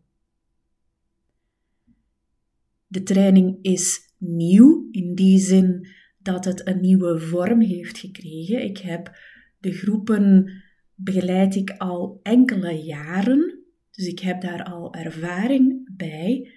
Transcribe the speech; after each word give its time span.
De 2.88 3.04
training 3.04 3.58
is 3.62 4.14
nieuw 4.18 4.88
in 4.92 5.16
die 5.16 5.40
zin 5.40 5.88
dat 6.26 6.46
het 6.46 6.68
een 6.68 6.82
nieuwe 6.82 7.20
vorm 7.20 7.62
heeft 7.62 7.98
gekregen. 7.98 8.64
Ik 8.64 8.78
heb 8.78 9.18
de 9.60 9.72
groepen 9.72 10.52
begeleid 10.96 11.56
ik 11.56 11.70
al 11.78 12.20
enkele 12.24 12.84
jaren, 12.84 13.64
dus 13.92 14.08
ik 14.08 14.20
heb 14.20 14.42
daar 14.42 14.64
al 14.64 14.94
ervaring 14.94 15.90
bij. 15.98 16.52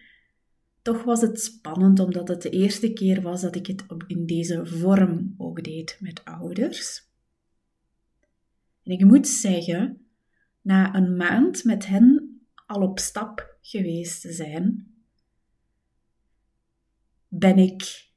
Toch 0.82 1.04
was 1.04 1.20
het 1.20 1.40
spannend 1.40 2.00
omdat 2.00 2.28
het 2.28 2.42
de 2.42 2.50
eerste 2.50 2.92
keer 2.92 3.22
was 3.22 3.40
dat 3.40 3.56
ik 3.56 3.66
het 3.66 3.84
in 4.06 4.26
deze 4.26 4.66
vorm 4.66 5.34
ook 5.38 5.64
deed 5.64 5.96
met 6.00 6.24
ouders. 6.24 7.06
En 8.82 8.92
ik 8.92 9.04
moet 9.04 9.28
zeggen, 9.28 10.06
na 10.60 10.94
een 10.94 11.16
maand 11.16 11.64
met 11.64 11.86
hen 11.86 12.40
al 12.66 12.82
op 12.82 12.98
stap 12.98 13.56
geweest 13.60 14.20
te 14.20 14.32
zijn, 14.32 14.92
ben 17.28 17.58
ik 17.58 18.07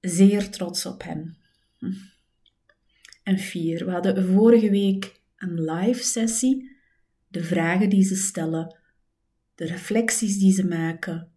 zeer 0.00 0.50
trots 0.50 0.86
op 0.86 1.02
hen. 1.02 1.36
En 3.22 3.38
vier, 3.38 3.84
we 3.84 3.90
hadden 3.90 4.26
vorige 4.26 4.70
week 4.70 5.20
een 5.36 5.60
live 5.60 6.02
sessie. 6.02 6.76
De 7.28 7.44
vragen 7.44 7.90
die 7.90 8.02
ze 8.02 8.16
stellen, 8.16 8.76
de 9.54 9.64
reflecties 9.64 10.38
die 10.38 10.52
ze 10.52 10.66
maken. 10.66 11.30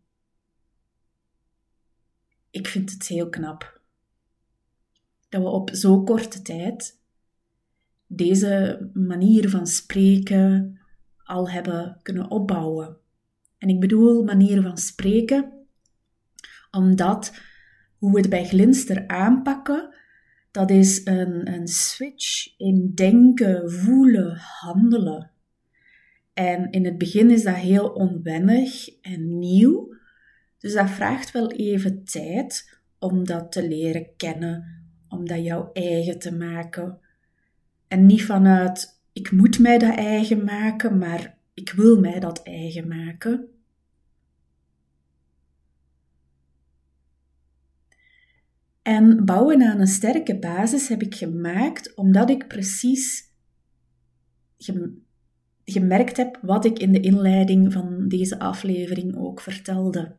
Ik 2.50 2.68
vind 2.68 2.92
het 2.92 3.08
heel 3.08 3.30
knap 3.30 3.82
dat 5.30 5.42
we 5.42 5.48
op 5.48 5.70
zo 5.74 6.04
korte 6.04 6.42
tijd 6.42 7.00
deze 8.08 8.90
manier 8.94 9.50
van 9.50 9.68
spreken 9.68 10.80
al 11.24 11.50
hebben 11.50 12.00
kunnen 12.02 12.30
opbouwen. 12.30 12.98
En 13.58 13.70
ik 13.70 13.80
bedoel 13.80 14.24
manier 14.24 14.62
van 14.62 14.78
spreken 14.78 15.52
omdat 16.72 17.34
hoe 18.02 18.12
we 18.12 18.20
het 18.20 18.30
bij 18.30 18.46
Glinster 18.46 19.08
aanpakken, 19.08 19.96
dat 20.52 20.70
is 20.70 21.06
een, 21.06 21.54
een 21.54 21.68
switch 21.68 22.58
in 22.58 22.92
denken, 22.96 23.72
voelen, 23.72 24.38
handelen. 24.38 25.32
En 26.34 26.72
in 26.72 26.86
het 26.86 26.98
begin 26.98 27.30
is 27.30 27.44
dat 27.44 27.56
heel 27.56 27.88
onwennig 27.88 28.90
en 29.02 29.40
nieuw. 29.40 29.96
Dus 30.58 30.74
dat 30.74 30.90
vraagt 30.90 31.32
wel 31.32 31.52
even 31.52 32.04
tijd 32.04 32.80
om 33.00 33.26
dat 33.26 33.52
te 33.52 33.68
leren 33.68 34.08
kennen, 34.18 34.84
om 35.08 35.28
dat 35.28 35.44
jouw 35.44 35.70
eigen 35.74 36.20
te 36.20 36.36
maken. 36.36 37.00
En 37.88 38.06
niet 38.06 38.24
vanuit 38.24 39.00
ik 39.14 39.32
moet 39.32 39.60
mij 39.60 39.78
dat 39.78 39.96
eigen 39.96 40.44
maken, 40.44 40.98
maar 40.98 41.38
ik 41.54 41.72
wil 41.72 42.00
mij 42.00 42.20
dat 42.20 42.44
eigen 42.44 42.88
maken. 42.88 43.48
En 48.92 49.26
bouwen 49.26 49.62
aan 49.62 49.80
een 49.80 49.88
sterke 49.88 50.40
basis 50.40 50.88
heb 50.88 51.02
ik 51.02 51.16
gemaakt 51.16 51.96
omdat 51.96 52.30
ik 52.30 52.48
precies 52.48 53.34
gemerkt 55.64 56.18
heb 56.18 56.40
wat 56.42 56.66
ik 56.66 56.80
in 56.80 56.92
de 56.92 57.00
inleiding 57.00 57.74
van 57.74 58.08
deze 58.08 58.40
aflevering 58.40 59.18
ook 59.18 59.42
vertelde. 59.42 60.16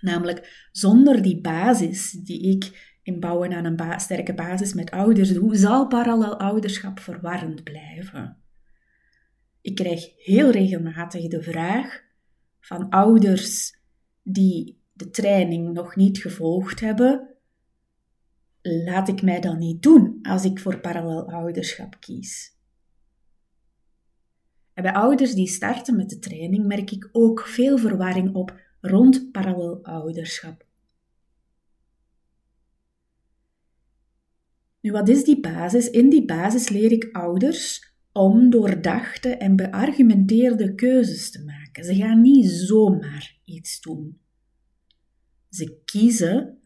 Namelijk, 0.00 0.68
zonder 0.72 1.22
die 1.22 1.40
basis 1.40 2.10
die 2.10 2.40
ik 2.40 2.96
in 3.02 3.20
bouwen 3.20 3.52
aan 3.52 3.64
een 3.64 4.00
sterke 4.00 4.34
basis 4.34 4.74
met 4.74 4.90
ouders 4.90 5.32
doe, 5.32 5.56
zal 5.56 5.86
parallel 5.86 6.38
ouderschap 6.38 7.00
verwarrend 7.00 7.62
blijven. 7.62 8.36
Ik 9.60 9.74
krijg 9.74 10.12
heel 10.16 10.50
regelmatig 10.50 11.28
de 11.28 11.42
vraag 11.42 12.02
van 12.60 12.88
ouders 12.88 13.78
die 14.22 14.82
de 14.92 15.10
training 15.10 15.72
nog 15.72 15.96
niet 15.96 16.18
gevolgd 16.18 16.80
hebben, 16.80 17.29
laat 18.62 19.08
ik 19.08 19.22
mij 19.22 19.40
dan 19.40 19.58
niet 19.58 19.82
doen 19.82 20.18
als 20.22 20.44
ik 20.44 20.58
voor 20.58 20.80
parallel 20.80 21.32
ouderschap 21.32 21.96
kies? 22.00 22.58
En 24.74 24.82
bij 24.82 24.92
ouders 24.92 25.34
die 25.34 25.46
starten 25.46 25.96
met 25.96 26.10
de 26.10 26.18
training 26.18 26.66
merk 26.66 26.90
ik 26.90 27.08
ook 27.12 27.40
veel 27.40 27.78
verwarring 27.78 28.34
op 28.34 28.60
rond 28.80 29.32
parallel 29.32 29.84
ouderschap. 29.84 30.68
Nu, 34.80 34.92
wat 34.92 35.08
is 35.08 35.24
die 35.24 35.40
basis? 35.40 35.90
In 35.90 36.08
die 36.08 36.24
basis 36.24 36.68
leer 36.68 36.92
ik 36.92 37.08
ouders 37.12 37.92
om 38.12 38.50
doordachte 38.50 39.28
en 39.28 39.56
beargumenteerde 39.56 40.74
keuzes 40.74 41.30
te 41.30 41.44
maken. 41.44 41.84
Ze 41.84 41.94
gaan 41.94 42.20
niet 42.20 42.50
zomaar 42.50 43.40
iets 43.44 43.80
doen. 43.80 44.20
Ze 45.50 45.80
kiezen 45.84 46.59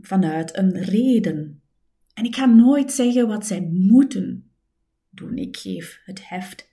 vanuit 0.00 0.56
een 0.56 0.82
reden. 0.82 1.62
En 2.14 2.24
ik 2.24 2.36
ga 2.36 2.46
nooit 2.46 2.92
zeggen 2.92 3.28
wat 3.28 3.46
zij 3.46 3.60
moeten 3.60 4.50
doen. 5.10 5.36
Ik 5.36 5.56
geef 5.56 6.00
het 6.04 6.28
heft 6.28 6.68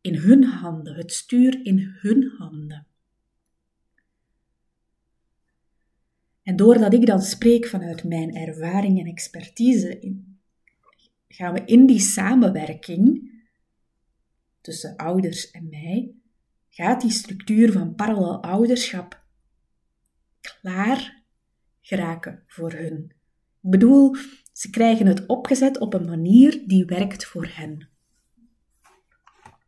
in 0.00 0.14
hun 0.14 0.44
handen, 0.44 0.94
het 0.94 1.12
stuur 1.12 1.64
in 1.64 1.94
hun 2.00 2.32
handen. 2.38 2.86
En 6.42 6.56
doordat 6.56 6.92
ik 6.92 7.06
dan 7.06 7.22
spreek 7.22 7.66
vanuit 7.66 8.04
mijn 8.04 8.34
ervaring 8.34 9.00
en 9.00 9.06
expertise, 9.06 10.16
gaan 11.28 11.52
we 11.52 11.62
in 11.64 11.86
die 11.86 12.00
samenwerking 12.00 13.30
tussen 14.60 14.96
ouders 14.96 15.50
en 15.50 15.68
mij, 15.68 16.14
gaat 16.68 17.00
die 17.00 17.10
structuur 17.10 17.72
van 17.72 17.94
parallel 17.94 18.42
ouderschap 18.42 19.24
klaar 20.40 21.15
geraken 21.86 22.42
voor 22.46 22.72
hun. 22.72 23.14
Ik 23.62 23.70
bedoel, 23.70 24.16
ze 24.52 24.70
krijgen 24.70 25.06
het 25.06 25.26
opgezet 25.26 25.78
op 25.78 25.94
een 25.94 26.04
manier 26.04 26.62
die 26.66 26.84
werkt 26.84 27.26
voor 27.26 27.46
hen. 27.52 27.88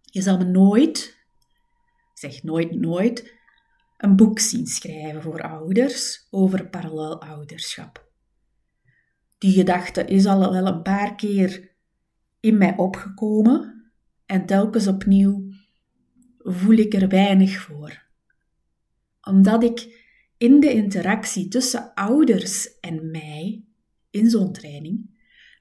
Je 0.03 0.23
zal 0.23 0.39
me 0.39 0.45
nooit, 0.45 1.27
zeg 2.15 2.43
nooit 2.43 2.81
nooit, 2.81 3.35
een 3.97 4.17
boek 4.17 4.39
zien 4.39 4.67
schrijven 4.67 5.23
voor 5.23 5.43
ouders 5.43 6.27
over 6.31 6.69
parallel 6.69 7.23
ouderschap. 7.23 8.11
Die 9.39 9.53
gedachte 9.53 10.05
is 10.05 10.27
al 10.27 10.53
wel 10.53 10.67
een 10.67 10.83
paar 10.83 11.15
keer 11.15 11.75
in 12.41 12.59
mij 12.59 12.77
opgekomen 12.77 13.91
en 14.27 14.47
telkens 14.47 14.87
opnieuw 14.87 15.53
voel 16.39 16.77
ik 16.77 16.95
er 16.95 17.09
weinig 17.09 17.61
voor. 17.61 18.07
Omdat 19.21 19.63
ik 19.63 20.07
in 20.39 20.61
de 20.61 20.73
interactie 20.73 21.49
tussen 21.49 21.95
ouders 21.95 22.79
en 22.81 23.11
mij 23.11 23.65
in 24.11 24.31
zo'n 24.31 24.53
training, 24.53 25.11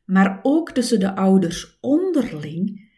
maar 0.06 0.40
ook 0.44 0.72
tussen 0.72 1.00
de 1.00 1.16
ouders 1.16 1.78
onderling, 1.82 2.90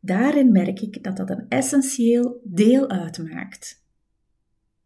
daarin 0.00 0.52
merk 0.52 0.80
ik 0.80 1.02
dat 1.02 1.16
dat 1.16 1.30
een 1.30 1.48
essentieel 1.48 2.40
deel 2.44 2.88
uitmaakt 2.88 3.82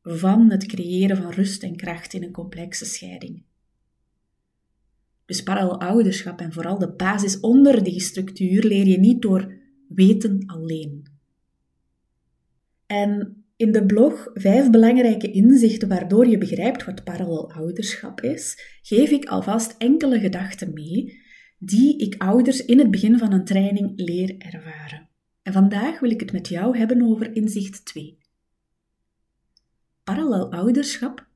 van 0.03 0.51
het 0.51 0.67
creëren 0.67 1.17
van 1.17 1.31
rust 1.31 1.63
en 1.63 1.77
kracht 1.77 2.13
in 2.13 2.23
een 2.23 2.33
complexe 2.33 2.85
scheiding. 2.85 3.43
Dus 5.25 5.43
parallel 5.43 5.81
ouderschap 5.81 6.41
en 6.41 6.53
vooral 6.53 6.79
de 6.79 6.93
basis 6.93 7.41
onder 7.41 7.85
die 7.85 8.01
structuur 8.01 8.65
leer 8.65 8.87
je 8.87 8.99
niet 8.99 9.23
door 9.23 9.53
weten 9.89 10.43
alleen. 10.47 11.07
En 12.87 13.45
in 13.59 13.73
de 13.73 13.87
blog 13.87 14.31
Vijf 14.35 14.71
belangrijke 14.71 15.31
inzichten 15.31 15.89
waardoor 15.89 16.27
je 16.27 16.39
begrijpt 16.39 16.85
wat 16.85 17.05
parallel 17.05 17.53
ouderschap 17.53 18.21
is, 18.21 18.79
geef 18.83 19.11
ik 19.11 19.25
alvast 19.25 19.75
enkele 19.79 20.21
gedachten 20.21 20.73
mee 20.73 21.23
die 21.59 21.99
ik 21.99 22.23
ouders 22.23 22.65
in 22.65 22.79
het 22.79 22.91
begin 22.91 23.19
van 23.19 23.33
een 23.33 23.45
training 23.45 23.93
leer 23.97 24.35
ervaren. 24.39 25.09
En 25.43 25.53
vandaag 25.53 26.01
wil 26.01 26.11
ik 26.11 26.21
het 26.21 26.33
met 26.33 26.49
jou 26.49 26.79
hebben 26.79 27.03
over 27.03 27.35
inzicht 27.35 27.85
2. 27.85 28.19
Parallel 30.05 30.53
ouderschap 30.53 31.27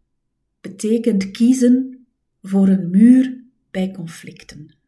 betekent 0.61 1.31
kiezen 1.31 2.07
voor 2.43 2.69
een 2.69 2.91
muur 2.91 3.45
bij 3.71 3.91
conflicten. 3.91 4.82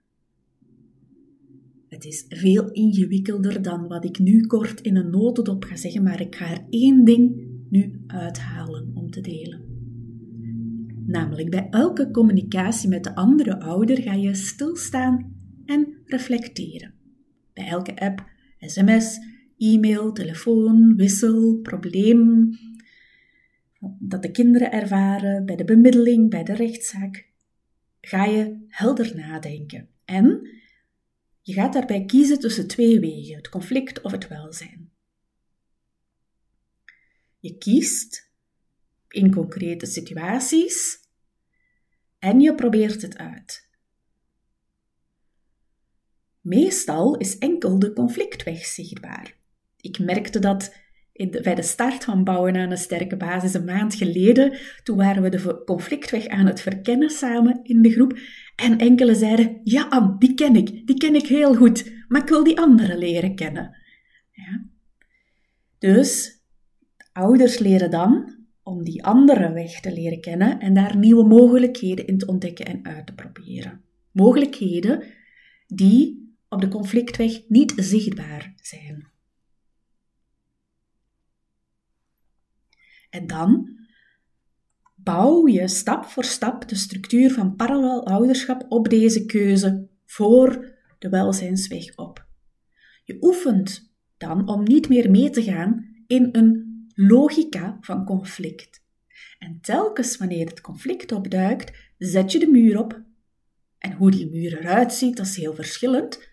Het 1.94 2.04
is 2.04 2.24
veel 2.28 2.70
ingewikkelder 2.70 3.62
dan 3.62 3.88
wat 3.88 4.04
ik 4.04 4.18
nu 4.18 4.46
kort 4.46 4.80
in 4.80 4.96
een 4.96 5.10
notendop 5.10 5.64
ga 5.64 5.76
zeggen, 5.76 6.02
maar 6.02 6.20
ik 6.20 6.34
ga 6.34 6.50
er 6.50 6.64
één 6.70 7.04
ding 7.04 7.46
nu 7.70 8.00
uithalen 8.06 8.90
om 8.94 9.10
te 9.10 9.20
delen. 9.20 9.60
Namelijk 11.06 11.50
bij 11.50 11.68
elke 11.70 12.10
communicatie 12.10 12.88
met 12.88 13.04
de 13.04 13.14
andere 13.14 13.60
ouder 13.60 14.02
ga 14.02 14.12
je 14.12 14.34
stilstaan 14.34 15.36
en 15.64 15.96
reflecteren. 16.04 16.94
Bij 17.52 17.66
elke 17.66 17.96
app, 17.96 18.26
sms, 18.58 19.18
e-mail, 19.58 20.12
telefoon, 20.12 20.96
wissel, 20.96 21.58
probleem 21.62 22.50
dat 23.98 24.22
de 24.22 24.30
kinderen 24.30 24.72
ervaren, 24.72 25.46
bij 25.46 25.56
de 25.56 25.64
bemiddeling, 25.64 26.30
bij 26.30 26.44
de 26.44 26.54
rechtszaak, 26.54 27.28
ga 28.00 28.24
je 28.24 28.64
helder 28.68 29.12
nadenken. 29.16 29.88
En 30.04 30.48
je 31.44 31.52
gaat 31.52 31.72
daarbij 31.72 32.04
kiezen 32.04 32.38
tussen 32.38 32.66
twee 32.66 33.00
wegen, 33.00 33.36
het 33.36 33.48
conflict 33.48 34.00
of 34.00 34.12
het 34.12 34.28
welzijn. 34.28 34.92
Je 37.38 37.58
kiest 37.58 38.32
in 39.08 39.32
concrete 39.32 39.86
situaties 39.86 40.98
en 42.18 42.40
je 42.40 42.54
probeert 42.54 43.02
het 43.02 43.16
uit. 43.16 43.68
Meestal 46.40 47.16
is 47.16 47.38
enkel 47.38 47.78
de 47.78 47.92
conflictweg 47.92 48.64
zichtbaar. 48.64 49.36
Ik 49.76 49.98
merkte 49.98 50.38
dat 50.38 50.74
de, 51.14 51.40
bij 51.42 51.54
de 51.54 51.62
start 51.62 52.04
van 52.04 52.24
Bouwen 52.24 52.56
aan 52.56 52.70
een 52.70 52.76
sterke 52.76 53.16
basis 53.16 53.54
een 53.54 53.64
maand 53.64 53.94
geleden. 53.94 54.58
Toen 54.82 54.96
waren 54.96 55.22
we 55.22 55.28
de 55.28 55.62
conflictweg 55.64 56.26
aan 56.26 56.46
het 56.46 56.60
verkennen 56.60 57.10
samen 57.10 57.60
in 57.62 57.82
de 57.82 57.90
groep. 57.90 58.18
En 58.56 58.78
enkele 58.78 59.14
zeiden, 59.14 59.60
ja 59.64 60.16
die 60.18 60.34
ken 60.34 60.56
ik, 60.56 60.86
die 60.86 60.96
ken 60.96 61.14
ik 61.14 61.26
heel 61.26 61.54
goed, 61.54 61.92
maar 62.08 62.22
ik 62.22 62.28
wil 62.28 62.44
die 62.44 62.60
andere 62.60 62.98
leren 62.98 63.34
kennen. 63.34 63.76
Ja. 64.32 64.64
Dus 65.78 66.40
ouders 67.12 67.58
leren 67.58 67.90
dan 67.90 68.34
om 68.62 68.84
die 68.84 69.04
andere 69.04 69.52
weg 69.52 69.80
te 69.80 69.92
leren 69.92 70.20
kennen 70.20 70.60
en 70.60 70.74
daar 70.74 70.96
nieuwe 70.96 71.26
mogelijkheden 71.26 72.06
in 72.06 72.18
te 72.18 72.26
ontdekken 72.26 72.66
en 72.66 72.80
uit 72.82 73.06
te 73.06 73.14
proberen. 73.14 73.80
Mogelijkheden 74.10 75.02
die 75.66 76.34
op 76.48 76.60
de 76.60 76.68
conflictweg 76.68 77.42
niet 77.48 77.72
zichtbaar 77.76 78.52
zijn. 78.56 79.12
En 83.14 83.26
dan 83.26 83.78
bouw 84.94 85.46
je 85.46 85.68
stap 85.68 86.04
voor 86.04 86.24
stap 86.24 86.68
de 86.68 86.74
structuur 86.74 87.30
van 87.30 87.56
parallel 87.56 88.06
ouderschap 88.06 88.66
op 88.68 88.88
deze 88.88 89.26
keuze 89.26 89.88
voor 90.06 90.74
de 90.98 91.08
welzijnsweg 91.08 91.96
op. 91.96 92.26
Je 93.04 93.16
oefent 93.20 93.94
dan 94.16 94.48
om 94.48 94.62
niet 94.62 94.88
meer 94.88 95.10
mee 95.10 95.30
te 95.30 95.42
gaan 95.42 95.94
in 96.06 96.28
een 96.32 96.86
logica 96.94 97.78
van 97.80 98.04
conflict. 98.04 98.82
En 99.38 99.58
telkens 99.60 100.16
wanneer 100.16 100.46
het 100.46 100.60
conflict 100.60 101.12
opduikt, 101.12 101.92
zet 101.98 102.32
je 102.32 102.38
de 102.38 102.50
muur 102.50 102.78
op. 102.78 103.02
En 103.78 103.92
hoe 103.92 104.10
die 104.10 104.30
muur 104.30 104.58
eruit 104.58 104.92
ziet, 104.92 105.16
dat 105.16 105.26
is 105.26 105.36
heel 105.36 105.54
verschillend. 105.54 106.28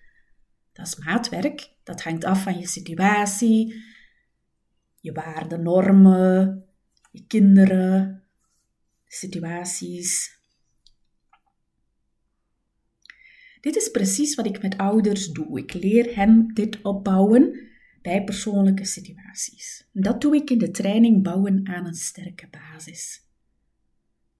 Dat 0.74 0.88
is 0.88 0.96
maatwerk. 0.96 1.70
Dat 1.84 2.04
hangt 2.04 2.24
af 2.24 2.44
van 2.44 2.60
je 2.60 2.68
situatie, 2.68 3.84
je 5.00 5.12
waarden, 5.12 5.64
normen, 5.64 6.66
kinderen, 7.28 8.24
situaties. 9.08 10.40
Dit 13.62 13.76
is 13.76 13.90
precies 13.90 14.36
wat 14.36 14.46
ik 14.46 14.62
met 14.62 14.78
ouders 14.78 15.28
doe. 15.28 15.60
Ik 15.60 15.74
leer 15.74 16.16
hen 16.16 16.52
dit 16.54 16.82
opbouwen 16.82 17.70
bij 18.02 18.24
persoonlijke 18.24 18.86
situaties. 18.86 19.88
Dat 19.94 20.22
doe 20.22 20.36
ik 20.36 20.50
in 20.50 20.58
de 20.58 20.72
training 20.72 21.24
Bouwen 21.24 21.68
aan 21.68 21.86
een 21.86 21.94
sterke 21.94 22.48
basis. 22.50 23.30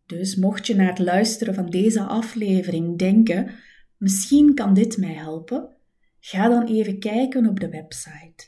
Dus 0.06 0.36
mocht 0.36 0.68
je 0.68 0.76
na 0.76 0.86
het 0.86 1.00
luisteren 1.00 1.54
van 1.54 1.70
deze 1.70 2.02
aflevering 2.02 2.98
denken: 2.98 3.52
misschien 3.98 4.54
kan 4.54 4.74
dit 4.74 4.98
mij 4.98 5.14
helpen, 5.14 5.76
ga 6.20 6.50
dan 6.50 6.68
even 6.68 7.00
kijken 7.00 7.48
op 7.48 7.60
de 7.60 7.70
website. 7.70 8.48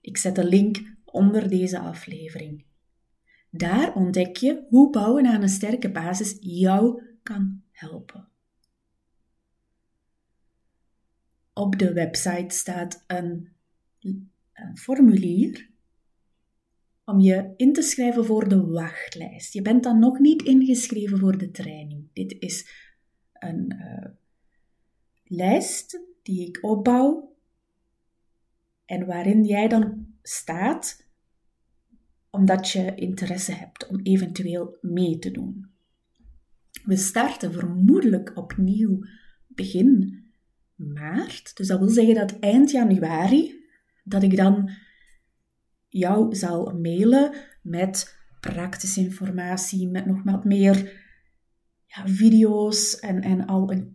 Ik 0.00 0.16
zet 0.16 0.38
een 0.38 0.48
link 0.48 0.96
onder 1.04 1.48
deze 1.48 1.78
aflevering. 1.78 2.64
Daar 3.50 3.94
ontdek 3.94 4.36
je 4.36 4.64
hoe 4.68 4.90
bouwen 4.90 5.26
aan 5.26 5.42
een 5.42 5.48
sterke 5.48 5.90
basis 5.90 6.36
jou 6.40 7.02
kan 7.22 7.62
helpen. 7.70 8.28
Op 11.52 11.78
de 11.78 11.92
website 11.92 12.54
staat 12.54 13.04
een, 13.06 13.52
een 14.52 14.78
formulier 14.78 15.70
om 17.04 17.20
je 17.20 17.52
in 17.56 17.72
te 17.72 17.82
schrijven 17.82 18.24
voor 18.24 18.48
de 18.48 18.66
wachtlijst. 18.66 19.52
Je 19.52 19.62
bent 19.62 19.82
dan 19.82 19.98
nog 19.98 20.18
niet 20.18 20.42
ingeschreven 20.42 21.18
voor 21.18 21.38
de 21.38 21.50
training. 21.50 22.08
Dit 22.12 22.36
is 22.38 22.68
een 23.32 23.74
uh, 23.78 24.10
lijst 25.24 26.00
die 26.22 26.48
ik 26.48 26.58
opbouw 26.60 27.36
en 28.84 29.06
waarin 29.06 29.44
jij 29.44 29.68
dan 29.68 30.06
staat 30.22 31.07
omdat 32.30 32.70
je 32.70 32.94
interesse 32.94 33.52
hebt 33.52 33.86
om 33.86 34.00
eventueel 34.02 34.78
mee 34.80 35.18
te 35.18 35.30
doen. 35.30 35.70
We 36.84 36.96
starten 36.96 37.52
vermoedelijk 37.52 38.36
opnieuw 38.36 39.04
begin 39.46 40.22
maart. 40.74 41.56
Dus 41.56 41.66
dat 41.66 41.78
wil 41.78 41.88
zeggen 41.88 42.14
dat 42.14 42.38
eind 42.38 42.70
januari, 42.70 43.64
dat 44.04 44.22
ik 44.22 44.36
dan 44.36 44.70
jou 45.88 46.34
zal 46.34 46.78
mailen 46.78 47.32
met 47.62 48.16
praktische 48.40 49.00
informatie, 49.00 49.88
met 49.88 50.06
nog 50.06 50.22
wat 50.22 50.44
meer 50.44 51.06
ja, 51.86 52.08
video's 52.08 52.98
en, 52.98 53.22
en 53.22 53.46
al 53.46 53.72
een 53.72 53.94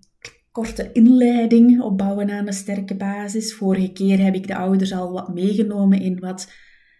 korte 0.51 0.91
inleiding 0.91 1.81
opbouwen 1.81 2.31
aan 2.31 2.47
een 2.47 2.53
sterke 2.53 2.95
basis. 2.95 3.53
Vorige 3.53 3.91
keer 3.91 4.19
heb 4.19 4.35
ik 4.35 4.47
de 4.47 4.55
ouders 4.55 4.93
al 4.93 5.11
wat 5.11 5.33
meegenomen 5.33 6.01
in 6.01 6.19
wat 6.19 6.53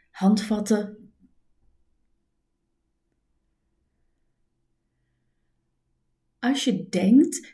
handvatten 0.10 1.03
Als 6.44 6.64
je 6.64 6.88
denkt, 6.90 7.54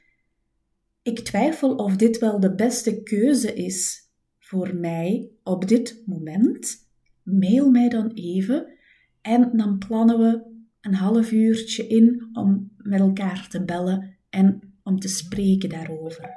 ik 1.01 1.19
twijfel 1.19 1.75
of 1.75 1.95
dit 1.95 2.17
wel 2.17 2.39
de 2.39 2.55
beste 2.55 3.03
keuze 3.03 3.53
is 3.53 4.09
voor 4.39 4.75
mij 4.75 5.29
op 5.43 5.67
dit 5.67 6.03
moment, 6.05 6.89
mail 7.23 7.69
mij 7.69 7.89
dan 7.89 8.11
even 8.13 8.73
en 9.21 9.57
dan 9.57 9.77
plannen 9.77 10.19
we 10.19 10.43
een 10.81 10.93
half 10.93 11.31
uurtje 11.31 11.87
in 11.87 12.29
om 12.33 12.71
met 12.77 12.99
elkaar 12.99 13.47
te 13.49 13.65
bellen 13.65 14.17
en 14.29 14.73
om 14.83 14.99
te 14.99 15.07
spreken 15.07 15.69
daarover. 15.69 16.29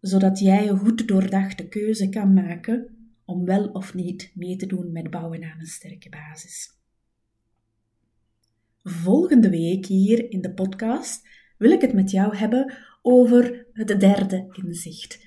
Zodat 0.00 0.38
jij 0.38 0.68
een 0.68 0.78
goed 0.78 1.08
doordachte 1.08 1.68
keuze 1.68 2.08
kan 2.08 2.32
maken 2.32 2.96
om 3.24 3.44
wel 3.44 3.68
of 3.68 3.94
niet 3.94 4.32
mee 4.34 4.56
te 4.56 4.66
doen 4.66 4.92
met 4.92 5.10
bouwen 5.10 5.44
aan 5.44 5.60
een 5.60 5.66
sterke 5.66 6.08
basis. 6.08 6.82
Volgende 8.86 9.50
week 9.50 9.86
hier 9.86 10.30
in 10.30 10.40
de 10.40 10.54
podcast 10.54 11.28
wil 11.58 11.70
ik 11.70 11.80
het 11.80 11.92
met 11.92 12.10
jou 12.10 12.36
hebben 12.36 12.74
over 13.02 13.66
het 13.72 14.00
derde 14.00 14.48
inzicht 14.52 15.26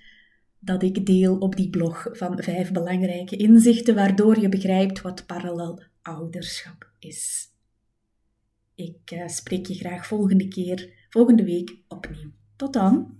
dat 0.59 0.83
ik 0.83 1.05
deel 1.05 1.37
op 1.37 1.55
die 1.55 1.69
blog 1.69 2.07
van 2.11 2.43
vijf 2.43 2.71
belangrijke 2.71 3.35
inzichten 3.35 3.95
waardoor 3.95 4.39
je 4.39 4.49
begrijpt 4.49 5.01
wat 5.01 5.25
parallel 5.25 5.83
ouderschap 6.01 6.91
is. 6.99 7.47
Ik 8.75 9.11
eh, 9.11 9.27
spreek 9.27 9.65
je 9.65 9.73
graag 9.73 10.07
volgende 10.07 10.47
keer, 10.47 11.07
volgende 11.09 11.43
week 11.43 11.77
opnieuw. 11.87 12.31
Tot 12.55 12.73
dan! 12.73 13.15